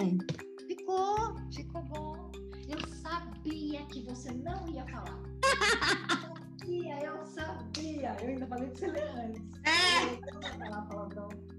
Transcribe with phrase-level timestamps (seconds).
[0.00, 0.18] bom?
[0.66, 2.32] Ficou, ficou bom.
[2.68, 5.20] Eu sabia que você não ia falar.
[5.40, 8.16] Eu sabia, eu sabia.
[8.22, 9.42] Eu ainda falei pra você ler antes.
[9.64, 10.20] É.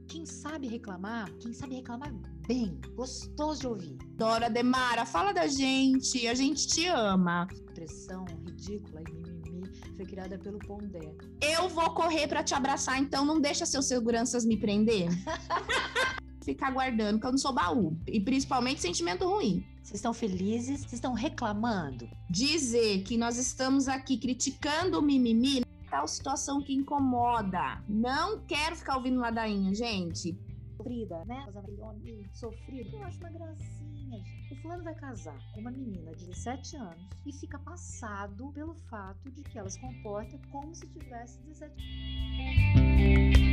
[0.08, 2.14] Quem sabe reclamar, quem sabe reclamar
[2.48, 3.98] bem, gostoso de ouvir.
[4.16, 7.48] Dora Demara, fala da gente, a gente te ama.
[7.74, 11.16] Pressão ridícula e mimimi foi criada pelo Pondé.
[11.42, 15.08] Eu vou correr para te abraçar, então não deixa seus seguranças me prender.
[16.42, 17.98] Ficar guardando, que eu não sou baú.
[18.08, 19.66] E principalmente sentimento ruim.
[19.84, 20.82] Vocês estão felizes?
[20.82, 22.10] Vocês estão reclamando?
[22.30, 27.84] Dizer que nós estamos aqui criticando o mimimi tal situação que incomoda.
[27.88, 30.40] Não quero ficar ouvindo ladainha, gente.
[30.78, 31.46] Sofrida, né?
[32.34, 32.98] Sofrida.
[32.98, 34.54] Eu acho uma gracinha, gente.
[34.54, 39.30] O fulano vai casar com uma menina de 17 anos e fica passado pelo fato
[39.30, 41.74] de que ela se comporta como se tivesse 17
[42.78, 43.51] anos.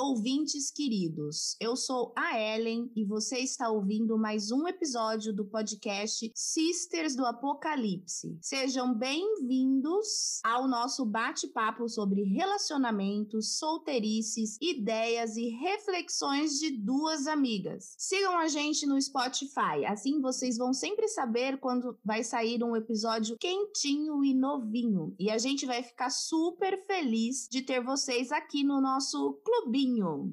[0.00, 1.56] Ouvintes queridos.
[1.60, 7.26] Eu sou a Ellen e você está ouvindo mais um episódio do podcast Sisters do
[7.26, 8.38] Apocalipse.
[8.40, 17.94] Sejam bem-vindos ao nosso bate-papo sobre relacionamentos, solteirices, ideias e reflexões de duas amigas.
[17.98, 23.36] Sigam a gente no Spotify, assim vocês vão sempre saber quando vai sair um episódio
[23.38, 25.14] quentinho e novinho.
[25.18, 29.40] E a gente vai ficar super feliz de ter vocês aqui no nosso nosso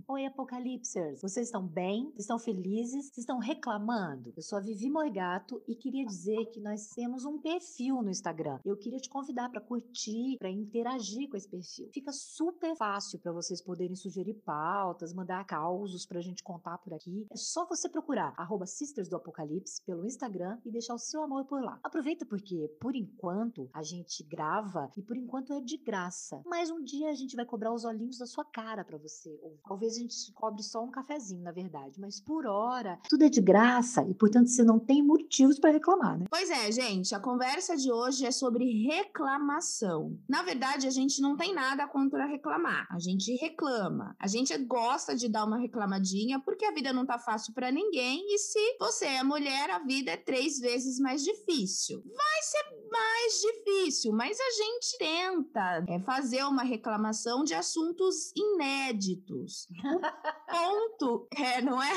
[0.07, 1.19] Oi, Apocalipsers.
[1.19, 2.13] Vocês estão bem?
[2.15, 3.11] Estão felizes?
[3.17, 4.31] Estão reclamando?
[4.37, 8.59] Eu sou a Vivi Morgato e queria dizer que nós temos um perfil no Instagram.
[8.63, 11.89] Eu queria te convidar para curtir, para interagir com esse perfil.
[11.91, 17.25] Fica super fácil para vocês poderem sugerir pautas, mandar causos pra gente contar por aqui.
[17.31, 18.35] É só você procurar
[18.67, 21.79] Sisters do Apocalipse pelo Instagram e deixar o seu amor por lá.
[21.83, 26.43] Aproveita porque, por enquanto, a gente grava e por enquanto é de graça.
[26.45, 29.46] Mas um dia a gente vai cobrar os olhinhos da sua cara para você.
[29.67, 33.41] Talvez a gente cobre só um cafezinho, na verdade, mas por hora tudo é de
[33.41, 36.25] graça e, portanto, você não tem motivos para reclamar, né?
[36.29, 40.17] Pois é, gente, a conversa de hoje é sobre reclamação.
[40.27, 42.87] Na verdade, a gente não tem nada contra reclamar.
[42.89, 44.15] A gente reclama.
[44.19, 48.33] A gente gosta de dar uma reclamadinha porque a vida não tá fácil para ninguém
[48.33, 52.03] e se você é mulher, a vida é três vezes mais difícil.
[52.05, 59.26] Vai ser mais difícil, mas a gente tenta é, fazer uma reclamação de assuntos inéditos
[59.35, 61.93] O ponto, é, não é?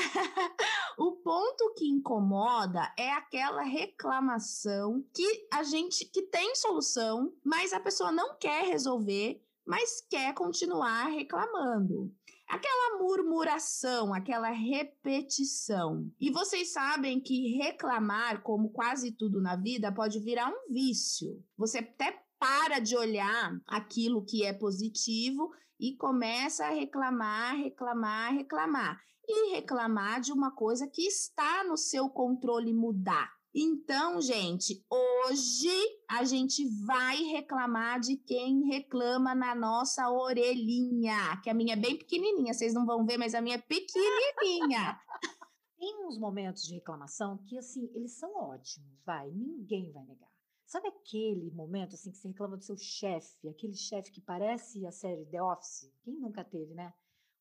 [0.97, 7.79] O ponto que incomoda é aquela reclamação que a gente que tem solução, mas a
[7.79, 12.13] pessoa não quer resolver, mas quer continuar reclamando
[12.51, 16.11] aquela murmuração, aquela repetição.
[16.19, 21.41] E vocês sabem que reclamar, como quase tudo na vida, pode virar um vício.
[21.57, 29.01] Você até para de olhar aquilo que é positivo e começa a reclamar, reclamar, reclamar.
[29.27, 33.31] E reclamar de uma coisa que está no seu controle mudar.
[33.53, 35.75] Então, gente, hoje
[36.09, 41.97] a gente vai reclamar de quem reclama na nossa orelhinha, que a minha é bem
[41.97, 44.97] pequenininha, vocês não vão ver, mas a minha é pequenininha.
[45.77, 50.29] Tem uns momentos de reclamação que, assim, eles são ótimos, vai, ninguém vai negar.
[50.71, 54.91] Sabe aquele momento assim que você reclama do seu chefe, aquele chefe que parece a
[54.93, 55.91] série The Office?
[56.01, 56.93] Quem nunca teve, né?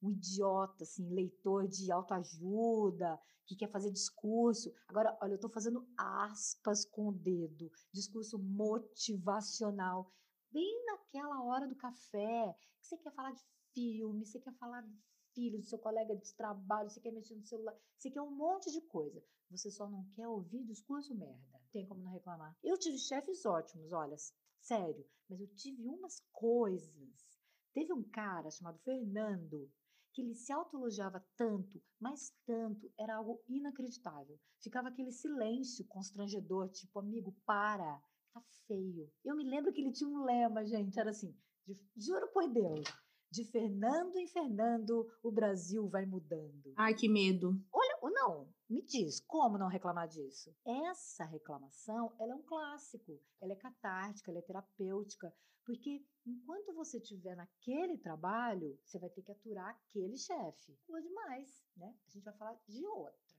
[0.03, 4.75] Um idiota, assim, leitor de autoajuda, que quer fazer discurso.
[4.89, 10.13] Agora, olha, eu tô fazendo aspas com o dedo, discurso motivacional.
[10.51, 14.99] Bem naquela hora do café, que você quer falar de filme, você quer falar de
[15.37, 18.73] filho, do seu colega de trabalho, você quer mexer no celular, você quer um monte
[18.73, 19.23] de coisa.
[19.53, 22.57] Você só não quer ouvir discurso merda tem como não reclamar.
[22.63, 24.17] Eu tive chefes ótimos, olha,
[24.61, 27.41] sério, mas eu tive umas coisas.
[27.73, 29.71] Teve um cara chamado Fernando
[30.13, 34.39] que ele se autoelogiava tanto, mas tanto, era algo inacreditável.
[34.61, 39.11] Ficava aquele silêncio constrangedor, tipo, amigo, para, tá feio.
[39.25, 41.35] Eu me lembro que ele tinha um lema, gente, era assim,
[41.67, 42.85] de, juro por Deus,
[43.31, 46.73] de Fernando em Fernando, o Brasil vai mudando.
[46.77, 47.55] Ai, que medo.
[48.01, 50.55] Ou não, me diz, como não reclamar disso?
[50.65, 56.99] Essa reclamação, ela é um clássico, ela é catártica, ela é terapêutica, porque enquanto você
[56.99, 60.77] estiver naquele trabalho, você vai ter que aturar aquele chefe.
[60.89, 61.95] Ou demais, né?
[62.07, 63.37] A gente vai falar de outra.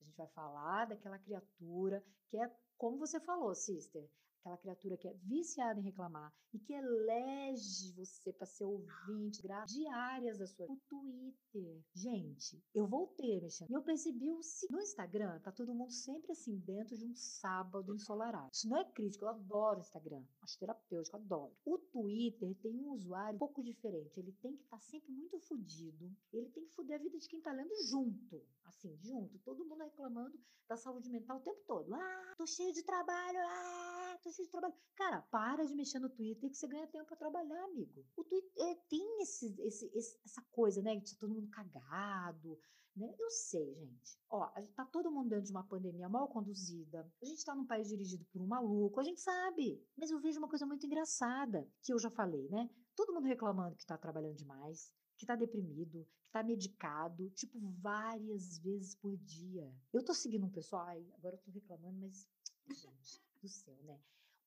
[0.00, 4.08] A gente vai falar daquela criatura que é, como você falou, sister,
[4.44, 10.38] aquela criatura que é viciada em reclamar e que elege você para ser ouvinte diárias
[10.38, 10.66] da sua.
[10.66, 11.82] O Twitter.
[11.94, 13.70] Gente, eu voltei mexendo.
[13.70, 17.94] E eu percebi o No Instagram, tá todo mundo sempre assim, dentro de um sábado
[17.94, 18.50] ensolarado.
[18.52, 20.22] Isso não é crítico, eu adoro o Instagram.
[20.42, 21.56] Acho terapêutico, adoro.
[21.64, 24.18] O Twitter tem um usuário um pouco diferente.
[24.18, 26.10] Ele tem que estar tá sempre muito fudido.
[26.32, 28.42] Ele tem que fuder a vida de quem tá lendo junto.
[28.64, 29.38] Assim, junto.
[29.40, 30.38] Todo mundo reclamando
[30.68, 31.94] da saúde mental o tempo todo.
[31.94, 33.38] Ah, tô cheio de trabalho.
[33.38, 34.74] Ah, tô de trabalho.
[34.96, 38.04] Cara, para de mexer no Twitter que você ganha tempo para trabalhar, amigo.
[38.16, 40.98] O Twitter é, tem esse, esse, esse, essa coisa, né?
[41.00, 42.58] Que tá todo mundo cagado.
[42.96, 43.12] Né?
[43.18, 44.18] Eu sei, gente.
[44.30, 47.10] Ó, a gente tá todo mundo dentro de uma pandemia mal conduzida.
[47.20, 49.82] A gente tá num país dirigido por um maluco, a gente sabe.
[49.96, 52.70] Mas eu vejo uma coisa muito engraçada, que eu já falei, né?
[52.94, 58.58] Todo mundo reclamando que tá trabalhando demais, que tá deprimido, que tá medicado, tipo, várias
[58.58, 59.68] vezes por dia.
[59.92, 62.28] Eu tô seguindo um pessoal, ai, agora eu tô reclamando, mas,
[62.68, 64.00] gente do céu, né?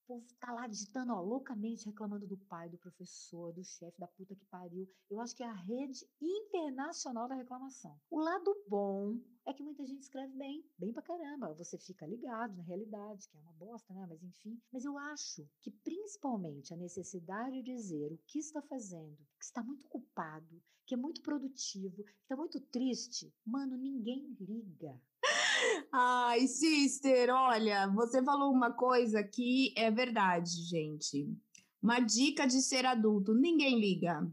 [0.07, 4.33] Povo tá lá digitando, ó, loucamente reclamando do pai, do professor, do chefe, da puta
[4.33, 4.89] que pariu.
[5.09, 7.99] Eu acho que é a rede internacional da reclamação.
[8.09, 11.53] O lado bom é que muita gente escreve bem, bem pra caramba.
[11.55, 14.05] Você fica ligado na realidade, que é uma bosta, né?
[14.07, 14.57] Mas enfim.
[14.71, 19.61] Mas eu acho que principalmente a necessidade de dizer o que está fazendo, que está
[19.61, 24.97] muito ocupado, que é muito produtivo, que está muito triste, mano, ninguém liga.
[25.91, 31.27] Ai, sister, olha, você falou uma coisa que é verdade, gente.
[31.81, 34.27] Uma dica de ser adulto: ninguém liga.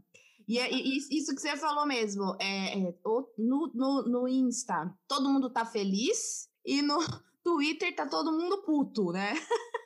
[0.47, 2.35] E é isso que você falou mesmo.
[2.39, 2.93] É, é,
[3.37, 6.97] no, no, no Insta, todo mundo tá feliz e no
[7.43, 9.33] Twitter tá todo mundo puto, né?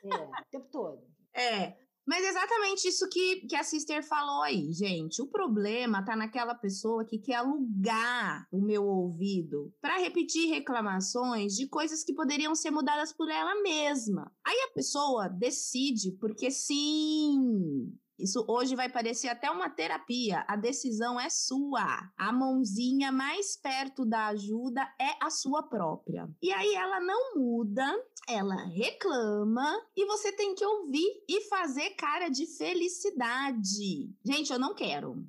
[0.04, 1.02] É, o tempo todo.
[1.34, 1.76] É.
[2.10, 5.22] Mas exatamente isso que, que a Sister falou aí, gente.
[5.22, 11.68] O problema tá naquela pessoa que quer alugar o meu ouvido para repetir reclamações de
[11.68, 14.28] coisas que poderiam ser mudadas por ela mesma.
[14.44, 20.44] Aí a pessoa decide, porque sim, isso hoje vai parecer até uma terapia.
[20.46, 22.10] A decisão é sua.
[22.16, 26.28] A mãozinha mais perto da ajuda é a sua própria.
[26.42, 27.86] E aí ela não muda,
[28.28, 34.14] ela reclama e você tem que ouvir e fazer cara de felicidade.
[34.24, 35.24] Gente, eu não quero.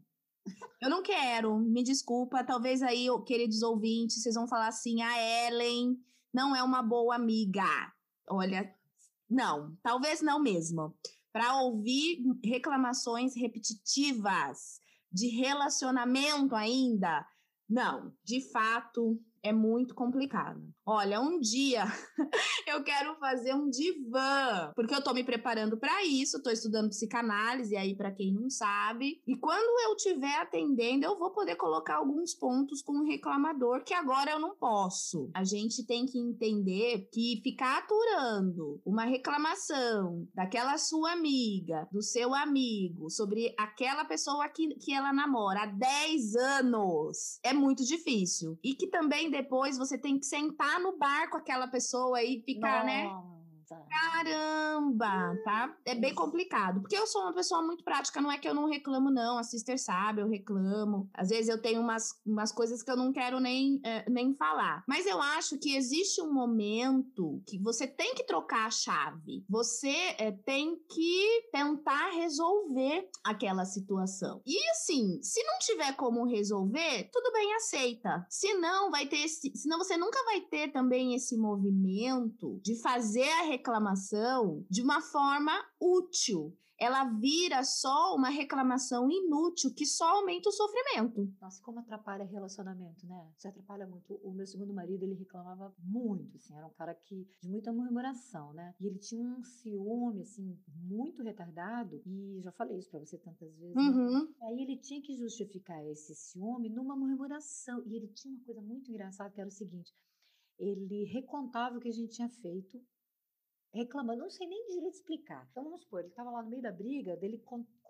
[0.82, 2.44] Eu não quero, me desculpa.
[2.44, 5.98] Talvez aí, queridos ouvintes, vocês vão falar assim: a Ellen
[6.34, 7.64] não é uma boa amiga.
[8.28, 8.74] Olha,
[9.30, 10.96] não, talvez não mesmo
[11.32, 14.80] para ouvir reclamações repetitivas
[15.12, 17.26] de relacionamento ainda.
[17.70, 20.62] Não, de fato, é muito complicado.
[20.86, 21.86] Olha, um dia
[22.68, 27.76] eu quero fazer um divã, porque eu tô me preparando para isso, tô estudando psicanálise
[27.76, 29.22] aí para quem não sabe.
[29.26, 33.94] E quando eu estiver atendendo, eu vou poder colocar alguns pontos com o reclamador que
[33.94, 35.30] agora eu não posso.
[35.34, 42.34] A gente tem que entender que ficar aturando uma reclamação daquela sua amiga, do seu
[42.34, 48.60] amigo, sobre aquela pessoa que, que ela namora há 10 anos é muito difícil.
[48.64, 52.84] E que também depois você tem que sentar no bar com aquela pessoa e ficar,
[52.86, 53.10] né?
[53.72, 53.88] Nossa.
[53.90, 55.76] Caramba, tá?
[55.86, 56.82] É bem complicado.
[56.82, 59.38] Porque eu sou uma pessoa muito prática, não é que eu não reclamo, não.
[59.38, 61.10] A sister sabe, eu reclamo.
[61.14, 64.84] Às vezes eu tenho umas, umas coisas que eu não quero nem, é, nem falar.
[64.88, 69.46] Mas eu acho que existe um momento que você tem que trocar a chave.
[69.50, 74.42] Você é, tem que tentar resolver aquela situação.
[74.46, 78.26] E assim, se não tiver como resolver, tudo bem, aceita.
[78.30, 79.52] Se não, vai ter esse.
[79.56, 85.54] Senão você nunca vai ter também esse movimento de fazer a reclamação de uma forma
[85.80, 86.58] útil.
[86.80, 91.32] Ela vira só uma reclamação inútil que só aumenta o sofrimento.
[91.40, 93.32] Nossa, como atrapalha relacionamento, né?
[93.38, 94.16] Você atrapalha muito.
[94.24, 98.52] O meu segundo marido, ele reclamava muito, assim, era um cara que de muita murmuração,
[98.54, 98.74] né?
[98.82, 102.02] E ele tinha um ciúme, assim, muito retardado.
[102.04, 103.76] E já falei isso para você tantas vezes.
[103.76, 103.84] Né?
[103.84, 104.24] Uhum.
[104.24, 104.34] Né?
[104.42, 107.84] Aí ele tinha que justificar esse ciúme numa murmuração.
[107.86, 109.94] E ele tinha uma coisa muito engraçada que era o seguinte:
[110.58, 112.82] ele recontava o que a gente tinha feito
[113.74, 115.48] reclamando, não sei nem direito explicar.
[115.52, 117.38] Então vamos supor, ele estava lá no meio da briga, dele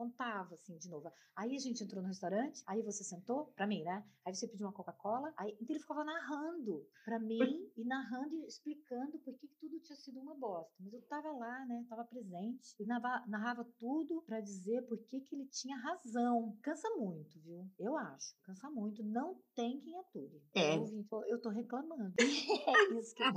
[0.01, 1.11] contava assim de novo.
[1.35, 4.03] Aí a gente entrou no restaurante, aí você sentou, para mim, né?
[4.25, 8.45] Aí você pediu uma Coca-Cola, aí então ele ficava narrando para mim e narrando e
[8.47, 10.73] explicando por que tudo tinha sido uma bosta.
[10.79, 11.85] Mas eu tava lá, né?
[11.87, 16.57] Tava presente e narrava, narrava tudo para dizer por que que ele tinha razão.
[16.61, 17.69] Cansa muito, viu?
[17.77, 18.35] Eu acho.
[18.43, 19.03] Cansa muito.
[19.03, 20.41] Não tem quem ature.
[20.55, 20.77] É.
[20.77, 22.13] Eu, eu tô reclamando.
[22.17, 23.31] é isso que eu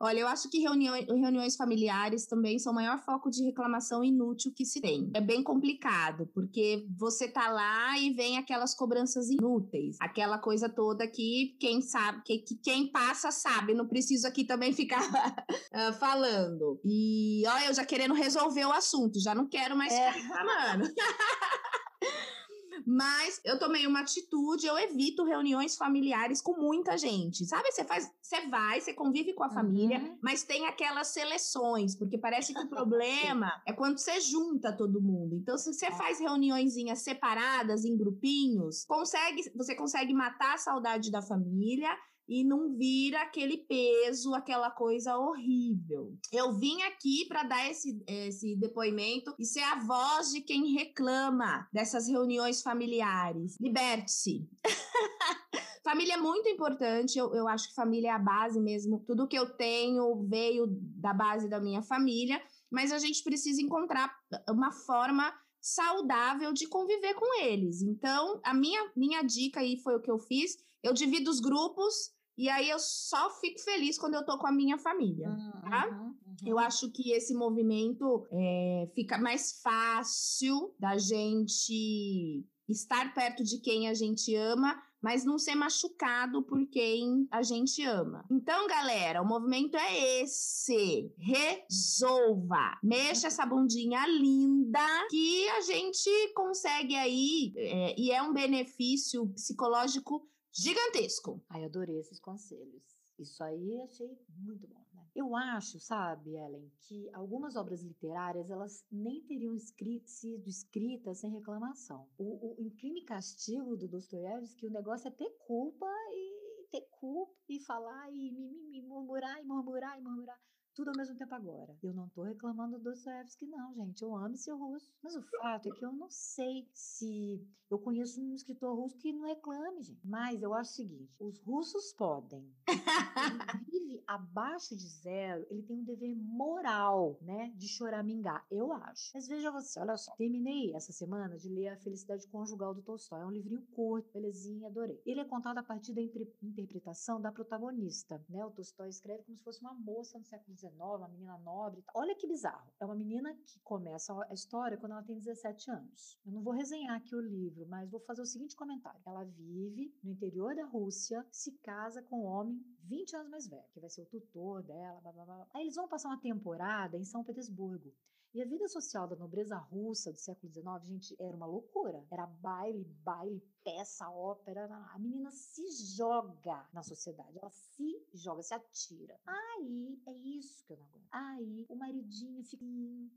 [0.00, 4.52] Olha, eu acho que reuniões, reuniões familiares também são o maior foco de reclamação inútil
[4.52, 5.10] que se tem.
[5.14, 10.68] É bem complicado complicado, porque você tá lá e vem aquelas cobranças inúteis, aquela coisa
[10.68, 15.92] toda que quem sabe, que, que quem passa sabe, não preciso aqui também ficar uh,
[15.98, 16.80] falando.
[16.84, 20.12] E olha, eu já querendo resolver o assunto, já não quero mais é.
[20.12, 20.88] ficar reclamando.
[22.86, 27.44] Mas eu tomei uma atitude, eu evito reuniões familiares com muita gente.
[27.44, 30.18] Sabe, você faz, você vai, você convive com a família, uhum.
[30.22, 35.34] mas tem aquelas seleções, porque parece que o problema é quando você junta todo mundo.
[35.34, 35.92] Então, se você é.
[35.92, 41.90] faz reuniõezinhas separadas em grupinhos, consegue, você consegue matar a saudade da família
[42.28, 46.16] e não vira aquele peso, aquela coisa horrível.
[46.32, 51.68] Eu vim aqui para dar esse, esse depoimento e ser a voz de quem reclama
[51.72, 53.56] dessas reuniões familiares.
[53.60, 54.48] Liberte-se.
[55.84, 59.04] família é muito importante, eu, eu acho que família é a base mesmo.
[59.06, 64.12] Tudo que eu tenho veio da base da minha família, mas a gente precisa encontrar
[64.48, 67.82] uma forma saudável de conviver com eles.
[67.82, 70.56] Então, a minha, minha dica aí foi o que eu fiz.
[70.82, 74.52] Eu divido os grupos e aí eu só fico feliz quando eu tô com a
[74.52, 75.88] minha família, uhum, tá?
[75.88, 76.14] Uhum, uhum.
[76.44, 83.88] Eu acho que esse movimento é, fica mais fácil da gente estar perto de quem
[83.88, 88.24] a gente ama, mas não ser machucado por quem a gente ama.
[88.30, 91.10] Então, galera, o movimento é esse.
[91.16, 92.78] Resolva.
[92.82, 100.28] Mexa essa bundinha linda que a gente consegue aí, é, e é um benefício psicológico
[100.56, 101.42] gigantesco.
[101.48, 102.96] Ai, adorei esses conselhos.
[103.18, 105.06] Isso aí achei muito bom, né?
[105.14, 111.30] Eu acho, sabe, Ellen, que algumas obras literárias elas nem teriam escrito, sido escritas sem
[111.32, 112.06] reclamação.
[112.18, 116.82] O, o, em Crime e Castigo do Dostoiévski, o negócio é ter culpa e ter
[116.90, 120.38] culpa e falar e murmurar e murmurar e murmurar
[120.76, 121.74] tudo ao mesmo tempo agora.
[121.82, 124.02] Eu não tô reclamando do Dostoevsky, não, gente.
[124.02, 124.92] Eu amo esse russo.
[125.02, 129.12] Mas o fato é que eu não sei se eu conheço um escritor russo que
[129.12, 130.06] não reclame, gente.
[130.06, 132.46] Mas eu acho o seguinte: os russos podem.
[133.66, 138.46] vive abaixo de zero, ele tem um dever moral, né, de choramingar.
[138.50, 139.12] Eu acho.
[139.14, 140.14] Mas veja você, olha só.
[140.16, 143.22] Terminei essa semana de ler A Felicidade Conjugal do Tolstói.
[143.22, 145.00] É um livrinho curto, belezinha, adorei.
[145.06, 148.44] Ele é contado a partir da interpretação da protagonista, né?
[148.44, 151.84] O Tolstói escreve como se fosse uma moça no século XIX uma menina nobre.
[151.94, 152.70] Olha que bizarro.
[152.80, 156.18] É uma menina que começa a história quando ela tem 17 anos.
[156.24, 159.00] Eu não vou resenhar aqui o livro, mas vou fazer o seguinte comentário.
[159.04, 163.68] Ela vive no interior da Rússia, se casa com um homem 20 anos mais velho,
[163.72, 165.46] que vai ser o tutor dela, blá blá blá.
[165.54, 167.92] Aí eles vão passar uma temporada em São Petersburgo.
[168.36, 172.04] E a vida social da nobreza russa do século XIX, gente, era uma loucura.
[172.10, 174.66] Era baile, baile, peça, ópera.
[174.92, 177.38] A menina se joga na sociedade.
[177.38, 179.18] Ela se joga, se atira.
[179.26, 181.06] Aí é isso que eu não aguento.
[181.12, 182.64] Aí o maridinho fica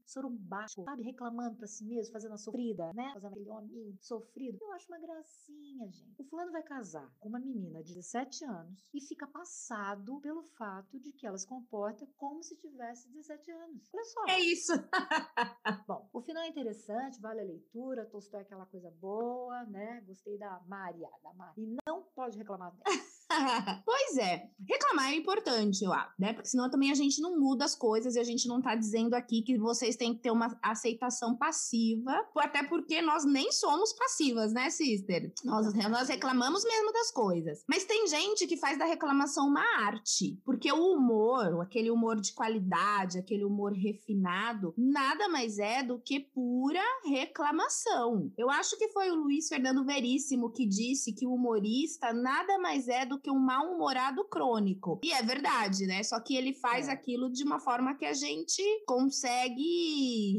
[0.06, 1.03] sorumbacho, sabe?
[1.03, 3.12] Reclamando pra si mesmo, fazendo a sofrida, né?
[3.13, 4.58] Fazendo aquele homem sofrido.
[4.62, 6.15] Eu acho uma gracinha, gente.
[6.18, 11.00] O fulano vai casar com uma menina de 17 anos e fica passado pelo fato
[11.00, 13.89] de que ela se comporta como se tivesse 17 anos.
[13.94, 14.25] Olha só.
[14.27, 14.74] É isso.
[15.88, 20.01] Bom, o final é interessante, vale a leitura, Tolstói é aquela coisa boa, né?
[20.06, 21.53] Gostei da Maria, da Maria.
[21.58, 22.84] E não pode reclamar dela.
[23.86, 26.33] pois é, reclamar é importante, eu acho, né?
[26.33, 29.13] Porque senão também a gente não muda as coisas e a gente não tá dizendo
[29.13, 34.51] aqui que vocês têm que ter uma aceitação passiva, até porque nós nem somos passivas,
[34.51, 35.31] né, sister?
[35.43, 37.63] Nós, nós reclamamos mesmo das coisas.
[37.67, 42.33] Mas tem gente que faz da reclamação uma arte, porque o humor, aquele humor de
[42.33, 48.31] qualidade, aquele humor refinado, nada mais é do que pura reclamação.
[48.38, 52.88] Eu acho que foi o Luiz Fernando Veríssimo que disse que o humorista nada mais
[52.88, 54.99] é do que um mal-humorado crônico.
[55.03, 56.01] E é verdade, né?
[56.03, 56.91] Só que ele faz é.
[56.91, 59.61] aquilo de uma forma que a gente consegue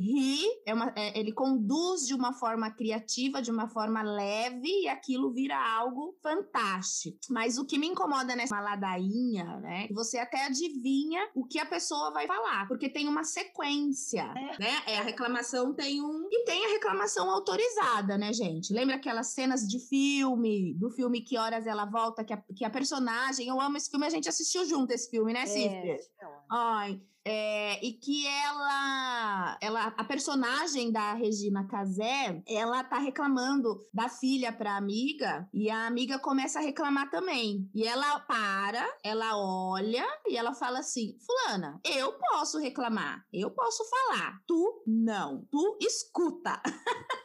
[0.01, 4.89] rir, é uma, é, ele conduz de uma forma criativa, de uma forma leve, e
[4.89, 7.19] aquilo vira algo fantástico.
[7.29, 9.89] Mas o que me incomoda nessa ladainha, né?
[9.93, 14.59] Você até adivinha o que a pessoa vai falar, porque tem uma sequência, é.
[14.59, 14.83] né?
[14.87, 16.29] É, a reclamação tem um.
[16.31, 18.73] E tem a reclamação autorizada, né, gente?
[18.73, 22.70] Lembra aquelas cenas de filme, do filme Que Horas Ela Volta, que a, que a
[22.71, 23.47] personagem.
[23.47, 25.97] Eu amo esse filme, a gente assistiu junto esse filme, né, Sister?
[26.21, 27.01] É, Ai.
[27.23, 34.51] É, e que ela, ela, a personagem da Regina Casé, ela tá reclamando da filha
[34.51, 37.69] pra amiga e a amiga começa a reclamar também.
[37.75, 43.85] E ela para, ela olha e ela fala assim: Fulana, eu posso reclamar, eu posso
[43.85, 46.61] falar, tu não, tu escuta.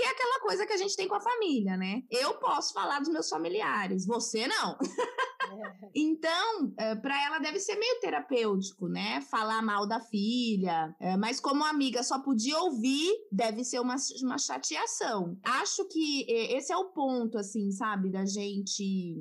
[0.00, 2.02] que é aquela coisa que a gente tem com a família, né?
[2.10, 4.78] Eu posso falar dos meus familiares, você não.
[5.94, 9.20] então, é, para ela deve ser meio terapêutico, né?
[9.22, 10.94] Falar mal da filha.
[11.00, 15.38] É, mas como amiga só podia ouvir, deve ser uma, uma chateação.
[15.44, 18.10] Acho que esse é o ponto, assim, sabe?
[18.10, 19.16] Da gente.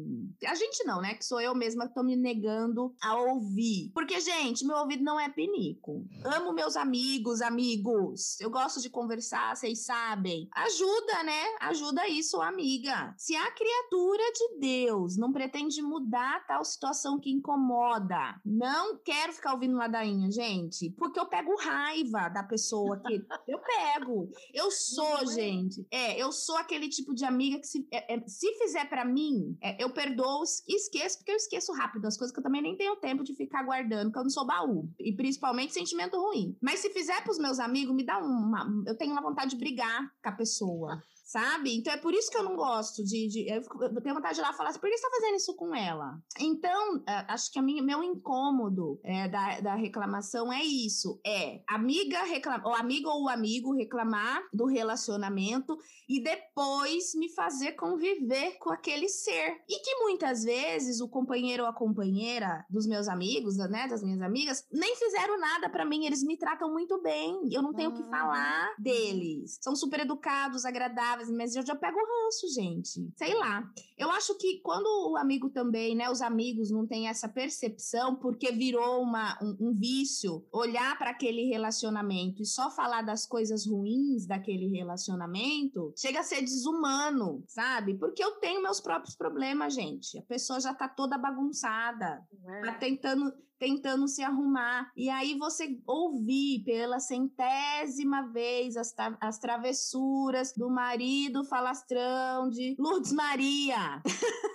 [0.45, 1.13] A gente não, né?
[1.13, 3.91] Que sou eu mesma que tô me negando a ouvir.
[3.93, 6.05] Porque, gente, meu ouvido não é pinico.
[6.23, 8.39] Amo meus amigos, amigos.
[8.39, 10.47] Eu gosto de conversar, vocês sabem.
[10.53, 11.43] Ajuda, né?
[11.61, 13.13] Ajuda isso, amiga.
[13.17, 19.53] Se a criatura de Deus não pretende mudar tal situação que incomoda, não quero ficar
[19.53, 24.29] ouvindo ladainha, gente, porque eu pego raiva da pessoa que eu pego.
[24.53, 25.25] Eu sou, é?
[25.27, 25.85] gente.
[25.91, 29.57] É, eu sou aquele tipo de amiga que se, é, é, se fizer para mim,
[29.61, 32.77] é, eu perdoo e esqueço, porque eu esqueço rápido as coisas que eu também nem
[32.77, 34.89] tenho tempo de ficar guardando, porque eu não sou baú.
[34.99, 36.57] E principalmente sentimento ruim.
[36.61, 38.67] Mas se fizer pros meus amigos, me dá uma.
[38.85, 41.77] Eu tenho uma vontade de brigar com a pessoa sabe?
[41.77, 43.27] Então é por isso que eu não gosto de.
[43.27, 45.35] de eu, eu, tenho vontade de ir lá falar assim, por que você tá fazendo
[45.35, 46.19] isso com ela?
[46.39, 52.23] Então, acho que a minha, meu incômodo é, da, da reclamação é isso: é amiga
[52.23, 59.07] reclamar, ou amigo ou amigo reclamar do relacionamento e depois me fazer conviver com aquele
[59.07, 59.61] ser.
[59.69, 64.21] E que muitas vezes o companheiro ou a companheira dos meus amigos, né, das minhas
[64.21, 67.39] amigas, nem fizeram nada para mim, eles me tratam muito bem.
[67.51, 68.09] Eu não tenho o que ah.
[68.09, 69.59] falar deles.
[69.61, 73.11] São super educados, agradáveis, mas eu já pego ranço, gente.
[73.15, 73.67] Sei lá.
[73.97, 78.51] Eu acho que quando o amigo também, né, os amigos não têm essa percepção porque
[78.51, 84.25] virou uma, um, um vício olhar para aquele relacionamento e só falar das coisas ruins
[84.25, 87.95] daquele relacionamento, chega a ser desumano, sabe?
[87.95, 90.17] Porque eu tenho meus próprios problemas, gente.
[90.19, 92.61] A pessoa já tá toda bagunçada, é.
[92.61, 94.91] tá tentando tentando se arrumar.
[94.95, 103.11] E aí você ouvir pela centésima vez as, as travessuras do marido falastrão de Lourdes
[103.11, 104.01] Maria.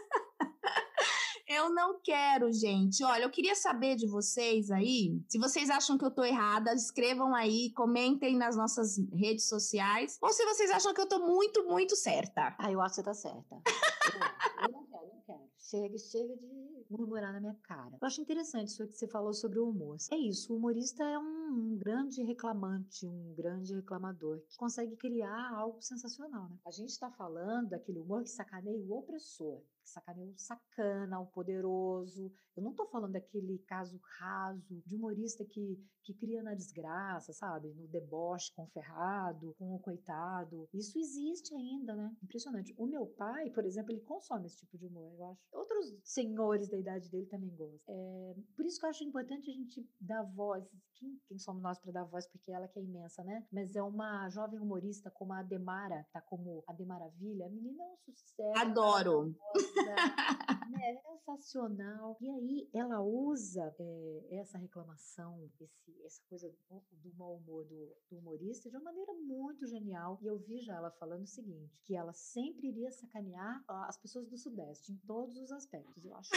[1.47, 3.05] Eu não quero, gente.
[3.05, 5.23] Olha, eu queria saber de vocês aí.
[5.29, 10.19] Se vocês acham que eu tô errada, escrevam aí, comentem nas nossas redes sociais.
[10.23, 12.57] Ou se vocês acham que eu tô muito, muito certa.
[12.59, 13.63] Ah, eu acho que você tá certa.
[14.63, 15.43] eu, não quero, não quero.
[15.59, 16.64] Chega, chega de
[16.97, 17.99] murmurar na minha cara.
[18.01, 19.97] Eu acho interessante isso que você falou sobre o humor.
[20.11, 25.53] É isso, o humorista é um, um grande reclamante, um grande reclamador, que consegue criar
[25.55, 26.59] algo sensacional, né?
[26.67, 31.27] A gente tá falando daquele humor que sacaneia o opressor que sacaneia o sacana, o
[31.27, 32.33] poderoso.
[32.57, 37.69] Eu não tô falando daquele caso raso de humorista que, que cria na desgraça, sabe?
[37.75, 40.69] No deboche com o ferrado, com o coitado.
[40.73, 42.17] Isso existe ainda, né?
[42.23, 42.75] Impressionante.
[42.79, 45.41] O meu pai, por exemplo, ele consome esse tipo de humor, eu acho.
[45.53, 47.95] Outros senhores da idade dele também gostam.
[47.95, 50.65] É, por isso que eu acho importante a gente dar voz.
[50.95, 52.29] Quem, quem somos nós para dar voz?
[52.29, 53.45] Porque ela que é imensa, né?
[53.53, 57.47] Mas é uma jovem humorista como a Ademara, tá como Ademaravilha.
[57.47, 58.59] A menina é um sucesso.
[58.59, 59.35] Adoro.
[60.85, 62.17] é sensacional.
[62.21, 67.97] E aí ela usa é, essa reclamação, esse, essa coisa do, do mau humor do,
[68.11, 70.19] do, humorista de uma maneira muito genial.
[70.23, 74.29] E eu vi já ela falando o seguinte, que ela sempre iria sacanear as pessoas
[74.29, 76.05] do Sudeste em todos os aspectos.
[76.05, 76.31] Eu acho.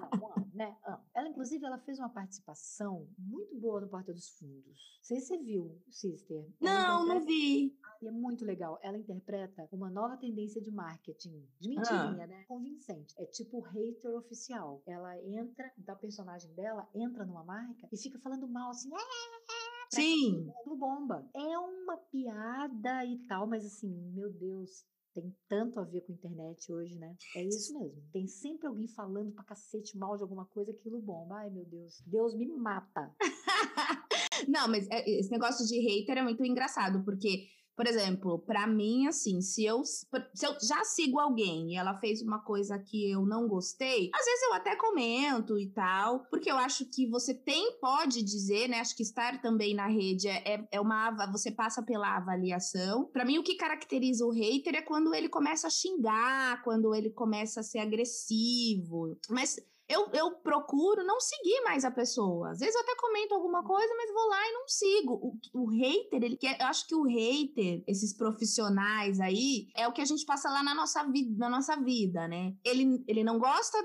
[0.00, 0.76] não, não, né?
[1.14, 4.96] Ela, inclusive, ela fez uma participação muito boa no Porta dos Fundos.
[4.98, 6.48] Não sei se você viu, Sister.
[6.60, 7.76] Não, não vi.
[8.02, 8.78] E é muito legal.
[8.82, 12.26] Ela interpreta uma nova tendência de marketing, de mentirinha, ah.
[12.26, 12.44] né?
[12.46, 13.14] Convincente.
[13.18, 14.82] É tipo hater oficial.
[14.86, 18.90] Ela entra, da personagem dela, entra numa marca e fica falando mal assim.
[18.92, 20.52] Ah, Sim.
[20.76, 21.28] Bomba.
[21.34, 24.84] É uma piada e tal, mas assim, meu Deus,
[25.16, 27.16] tem tanto a ver com internet hoje, né?
[27.34, 28.02] É isso mesmo.
[28.12, 31.36] Tem sempre alguém falando pra cacete mal de alguma coisa, aquilo bomba.
[31.36, 32.02] Ai, meu Deus.
[32.06, 33.14] Deus me mata.
[34.46, 37.46] Não, mas é, esse negócio de hater é muito engraçado, porque
[37.76, 40.06] por exemplo, para mim, assim, se eu, se
[40.42, 44.42] eu já sigo alguém e ela fez uma coisa que eu não gostei, às vezes
[44.44, 48.80] eu até comento e tal, porque eu acho que você tem, pode dizer, né?
[48.80, 51.10] Acho que estar também na rede é, é, uma.
[51.32, 53.04] Você passa pela avaliação.
[53.12, 57.10] Para mim, o que caracteriza o hater é quando ele começa a xingar, quando ele
[57.10, 59.18] começa a ser agressivo.
[59.28, 62.50] Mas eu, eu procuro não seguir mais a pessoa.
[62.50, 65.12] Às vezes eu até comento alguma coisa, mas vou lá e não sigo.
[65.14, 66.60] O, o hater, ele quer.
[66.60, 70.62] Eu acho que o hater, esses profissionais aí, é o que a gente passa lá
[70.62, 72.54] na nossa vida, na nossa vida, né?
[72.64, 73.78] Ele, ele não gosta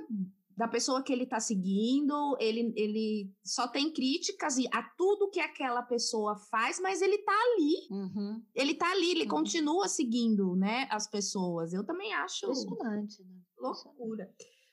[0.57, 5.81] da pessoa que ele tá seguindo, ele, ele só tem críticas a tudo que aquela
[5.81, 7.87] pessoa faz, mas ele tá ali.
[7.89, 8.43] Uhum.
[8.53, 9.29] Ele tá ali, ele uhum.
[9.29, 11.73] continua seguindo, né, as pessoas.
[11.73, 12.45] Eu também acho.
[12.45, 13.39] Impressionante, né?
[13.59, 14.31] Loucura.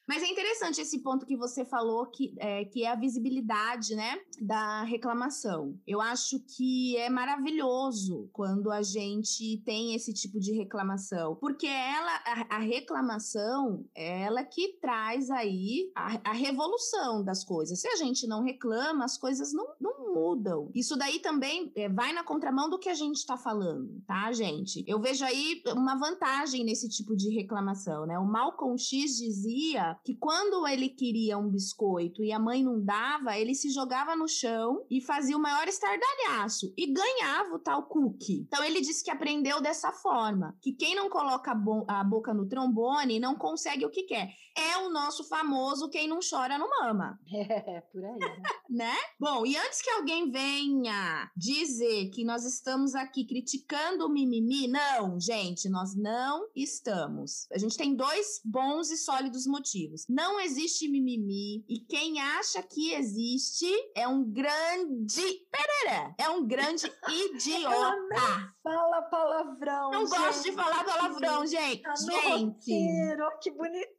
[0.08, 4.18] Mas é interessante esse ponto que você falou, que é, que é a visibilidade, né,
[4.40, 5.78] da reclamação.
[5.86, 12.14] Eu acho que é maravilhoso quando a gente tem esse tipo de reclamação, porque ela,
[12.24, 17.80] a, a reclamação, ela que traz aí a, a, revolução das coisas.
[17.80, 20.70] Se a gente não reclama, as coisas não, não mudam.
[20.74, 24.82] Isso daí também é, vai na contramão do que a gente está falando, tá, gente?
[24.86, 28.18] Eu vejo aí uma vantagem nesse tipo de reclamação, né?
[28.18, 33.38] O Malcolm X dizia que quando ele queria um biscoito e a mãe não dava,
[33.38, 38.46] ele se jogava no chão e fazia o maior estardalhaço e ganhava o tal cookie.
[38.46, 42.48] Então ele disse que aprendeu dessa forma, que quem não coloca a, a boca no
[42.48, 44.32] trombone não consegue o que quer.
[44.56, 47.18] É o nosso famoso quem não chora não mama.
[47.68, 48.18] É, por aí.
[48.18, 48.42] Né?
[48.68, 48.96] né?
[49.18, 55.18] Bom, e antes que alguém venha dizer que nós estamos aqui criticando o mimimi, não,
[55.18, 57.46] gente, nós não estamos.
[57.52, 59.68] A gente tem dois bons e sólidos motivos.
[60.08, 66.86] Não existe mimimi e quem acha que existe é um grande pereré, é um grande
[67.08, 68.54] idiota.
[68.62, 69.90] Fala palavrão.
[69.90, 70.18] Não gente.
[70.18, 71.82] gosto de falar palavrão, gente.
[71.82, 72.72] Tá gente.
[72.72, 73.98] Roteiro, que bonitinho.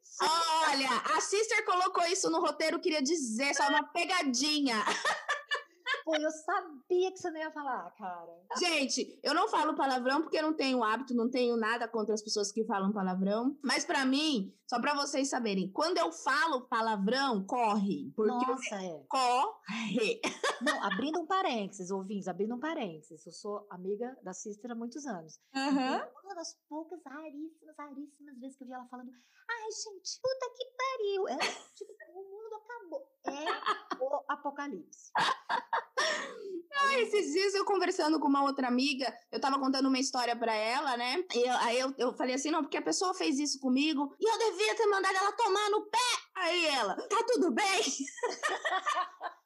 [0.67, 4.75] Olha, a Sister colocou isso no roteiro, queria dizer, só uma pegadinha.
[6.03, 8.39] Pô, eu sabia que você não ia falar, cara.
[8.57, 12.21] Gente, eu não falo palavrão porque eu não tenho hábito, não tenho nada contra as
[12.21, 13.57] pessoas que falam palavrão.
[13.63, 18.11] Mas para mim, só para vocês saberem, quando eu falo palavrão, corre.
[18.15, 19.03] Porque Nossa, é.
[19.09, 20.21] Corre.
[20.61, 23.25] Não, abrindo um parênteses, ouvintes, abrindo um parêntesis.
[23.25, 25.39] Eu sou amiga da Sister há muitos anos.
[25.55, 25.95] Uhum.
[26.23, 29.11] Uma das poucas, raríssimas, raríssimas vezes que eu vi ela falando:
[29.49, 31.27] ai, gente, puta que pariu.
[31.29, 31.37] É,
[31.75, 33.07] tipo, o mundo acabou.
[33.25, 35.11] É o apocalipse.
[36.81, 40.53] Ah, esses dias eu conversando com uma outra amiga, eu tava contando uma história para
[40.53, 41.23] ela, né?
[41.33, 44.29] E eu, aí eu, eu falei assim: não, porque a pessoa fez isso comigo e
[44.29, 45.97] eu devia ter mandado ela tomar no pé.
[46.35, 47.81] Aí ela, tá tudo bem?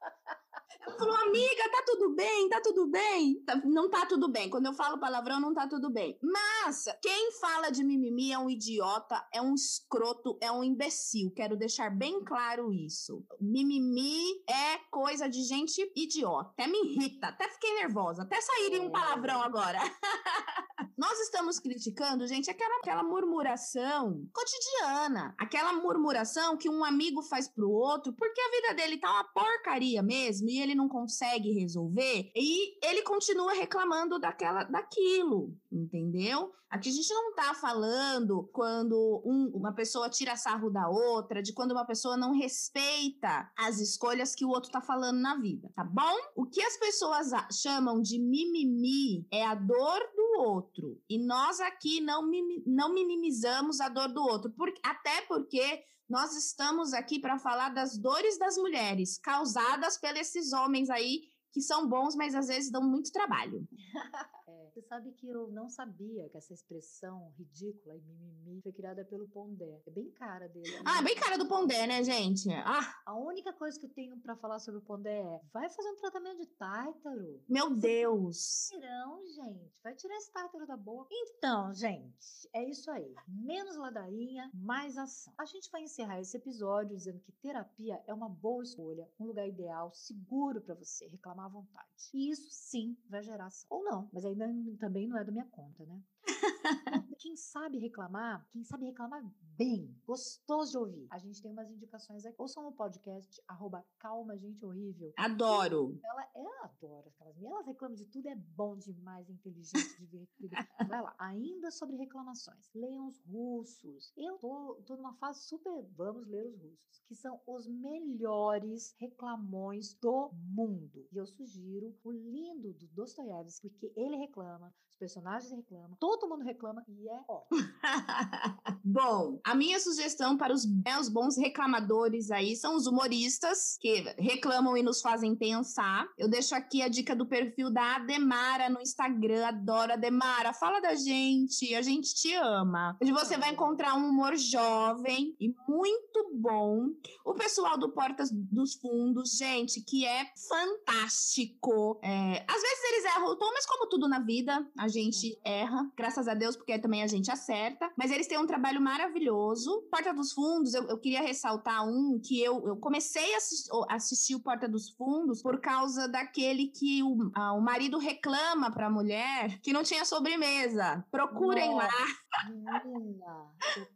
[0.85, 3.41] Ela falou, amiga, tá tudo bem, tá tudo bem.
[3.45, 4.49] Tá, não tá tudo bem.
[4.49, 6.17] Quando eu falo palavrão, não tá tudo bem.
[6.21, 11.31] Mas quem fala de mimimi é um idiota, é um escroto, é um imbecil.
[11.31, 13.25] Quero deixar bem claro isso.
[13.39, 16.49] Mimimi é coisa de gente idiota.
[16.49, 19.79] Até me irrita, até fiquei nervosa, até sair um palavrão agora.
[20.97, 25.33] Nós estamos criticando, gente, aquela, aquela murmuração cotidiana.
[25.37, 30.03] Aquela murmuração que um amigo faz pro outro porque a vida dele tá uma porcaria
[30.03, 36.53] mesmo e ele não consegue resolver e ele continua reclamando daquela, daquilo, entendeu?
[36.73, 41.53] Aqui a gente não tá falando quando um, uma pessoa tira sarro da outra, de
[41.53, 45.83] quando uma pessoa não respeita as escolhas que o outro tá falando na vida, tá
[45.83, 46.17] bom?
[46.35, 50.99] O que as pessoas chamam de mimimi é a dor do outro.
[51.07, 52.27] E nós aqui não,
[52.65, 57.97] não minimizamos a dor do outro, por, até porque nós estamos aqui para falar das
[57.97, 62.83] dores das mulheres causadas pelos esses homens aí que são bons, mas às vezes dão
[62.83, 63.67] muito trabalho.
[64.73, 69.27] Você sabe que eu não sabia que essa expressão ridícula e mimimi foi criada pelo
[69.27, 69.83] Pondé.
[69.85, 70.67] É bem cara dele.
[70.67, 70.81] Né?
[70.83, 72.51] Ah, bem cara do Pondé, né, gente?
[72.51, 73.01] Ah.
[73.05, 75.97] A única coisa que eu tenho para falar sobre o Pondé é: vai fazer um
[75.97, 77.39] tratamento de tártaro.
[77.47, 78.71] Meu Deus.
[78.79, 79.71] Não, gente.
[79.83, 81.07] Vai tirar esse tártaro da boca.
[81.11, 83.13] Então, gente, é isso aí.
[83.27, 85.31] Menos ladainha, mais ação.
[85.37, 89.47] A gente vai encerrar esse episódio dizendo que terapia é uma boa escolha, um lugar
[89.47, 92.09] ideal, seguro para você reclamar à vontade.
[92.11, 93.67] E isso sim vai gerar ação.
[93.69, 94.47] Ou não, mas ainda
[94.79, 96.01] também não é da minha conta, né?
[97.23, 99.23] quem sabe reclamar, quem sabe reclamar
[99.57, 101.07] bem, gostoso de ouvir.
[101.09, 102.35] A gente tem umas indicações aqui.
[102.37, 105.13] Ouçam no podcast, arroba calma, gente horrível.
[105.17, 105.97] Adoro.
[106.03, 110.49] Ela, ela adora aquelas Elas reclamam de tudo, é bom demais, é inteligente, divertido.
[110.89, 111.15] Vai lá.
[111.19, 112.69] Ainda sobre reclamações.
[112.73, 114.11] Leiam os russos.
[114.17, 115.85] Eu tô, tô numa fase super.
[115.95, 121.07] Vamos ler os russos, que são os melhores reclamões do mundo.
[121.11, 126.43] E eu sugiro o lindo do Dostoiévski, porque ele reclama, os personagens reclamam, todo mundo
[126.43, 127.12] reclama e é
[128.83, 134.75] Bom, a minha sugestão para os meus bons reclamadores aí são os humoristas que reclamam
[134.75, 136.07] e nos fazem pensar.
[136.17, 139.47] Eu deixo aqui a dica do perfil da Ademara no Instagram.
[139.47, 140.53] Adoro Ademara.
[140.53, 142.97] Fala da gente, a gente te ama.
[143.01, 146.87] Onde você vai encontrar um humor jovem e muito bom.
[147.25, 151.99] O pessoal do Portas dos Fundos, gente, que é fantástico.
[152.03, 155.89] É, às vezes eles erram o tom, mas como tudo na vida, a gente erra.
[155.95, 157.91] Graças a Deus, porque também a gente acerta.
[157.97, 159.87] Mas eles têm um trabalho maravilhoso.
[159.91, 164.39] Porta dos Fundos, eu, eu queria ressaltar um que eu, eu comecei a assistir o
[164.39, 169.59] Porta dos Fundos por causa daquele que o, a, o marido reclama para a mulher
[169.61, 171.05] que não tinha sobremesa.
[171.11, 172.49] Procurem Nossa, lá.
[172.49, 173.51] Menina,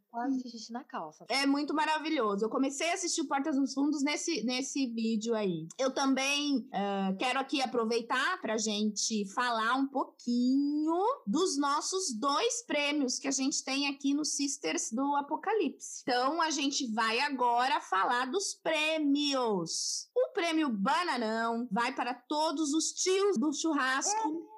[0.09, 1.25] quase fiz xixi na calça.
[1.29, 2.45] É muito maravilhoso.
[2.45, 5.67] Eu comecei a assistir o Portas dos Fundos nesse, nesse vídeo aí.
[5.77, 13.19] Eu também uh, quero aqui aproveitar pra gente falar um pouquinho dos nossos dois prêmios
[13.19, 16.01] que a gente tem aqui no Sisters do Apocalipse.
[16.01, 20.09] Então, a gente vai agora falar dos prêmios.
[20.15, 24.56] O prêmio Bananão vai para todos os tios do churrasco.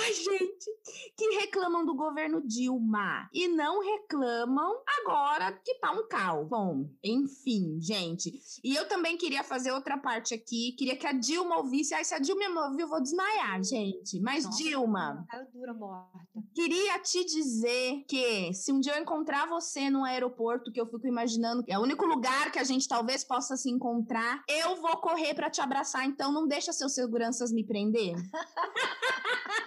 [0.00, 0.70] Ai, gente,
[1.16, 6.44] que reclamam do governo Dilma e não reclamam agora que tá um cal.
[6.44, 8.40] Bom, enfim, gente.
[8.62, 10.72] E eu também queria fazer outra parte aqui.
[10.72, 11.94] Queria que a Dilma ouvisse.
[11.94, 14.20] Ai, se a Dilma me ouvir, eu vou desmaiar, gente.
[14.20, 15.26] Mas, Nossa, Dilma.
[15.30, 16.18] Caiu dura morta.
[16.54, 21.06] Queria te dizer que se um dia eu encontrar você no aeroporto, que eu fico
[21.06, 24.96] imaginando que é o único lugar que a gente talvez possa se encontrar, eu vou
[24.98, 26.04] correr para te abraçar.
[26.04, 28.14] Então, não deixa seus seguranças me prender.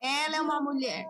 [0.00, 1.06] Ela é uma mulher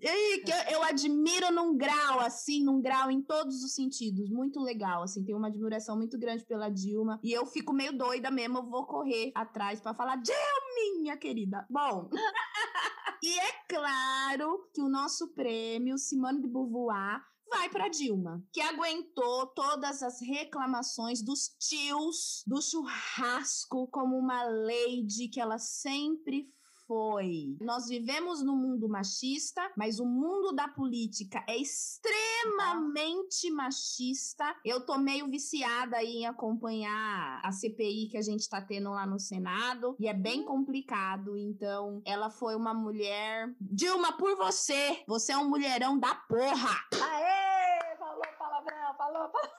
[0.00, 4.30] que eu admiro num grau, assim, num grau em todos os sentidos.
[4.30, 5.24] Muito legal, assim.
[5.24, 7.20] Tenho uma admiração muito grande pela Dilma.
[7.22, 8.58] E eu fico meio doida mesmo.
[8.58, 11.66] Eu vou correr atrás para falar, Dilma, minha querida.
[11.70, 12.08] Bom.
[13.22, 19.46] e é claro que o nosso prêmio, Simone de Beauvoir, vai para Dilma, que aguentou
[19.46, 26.46] todas as reclamações dos tios do churrasco como uma lady que ela sempre
[26.88, 27.56] foi.
[27.60, 34.56] Nós vivemos num mundo machista, mas o mundo da política é extremamente machista.
[34.64, 39.06] Eu tô meio viciada aí em acompanhar a CPI que a gente tá tendo lá
[39.06, 41.36] no Senado e é bem complicado.
[41.36, 43.54] Então, ela foi uma mulher.
[43.60, 45.04] Dilma, por você!
[45.06, 46.74] Você é um mulherão da porra!
[46.94, 47.96] Aê!
[47.98, 49.58] Falou palavrão, falou palavrão.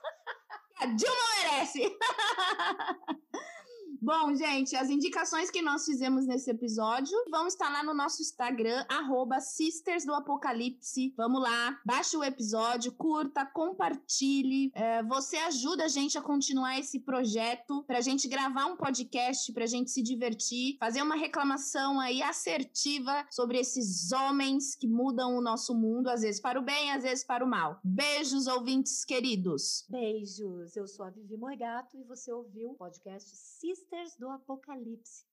[0.80, 1.14] A Dilma
[1.44, 1.82] merece!
[4.02, 8.82] Bom, gente, as indicações que nós fizemos nesse episódio vão estar lá no nosso Instagram,
[8.88, 11.12] arroba Sisters do Apocalipse.
[11.18, 14.72] Vamos lá, baixe o episódio, curta, compartilhe.
[14.74, 19.66] É, você ajuda a gente a continuar esse projeto, pra gente gravar um podcast, pra
[19.66, 25.74] gente se divertir, fazer uma reclamação aí assertiva sobre esses homens que mudam o nosso
[25.74, 27.78] mundo, às vezes para o bem, às vezes para o mal.
[27.84, 29.84] Beijos, ouvintes queridos.
[29.90, 30.74] Beijos.
[30.74, 35.24] Eu sou a Vivi Morgato e você ouviu o podcast Sisters Sisters do Apocalipse.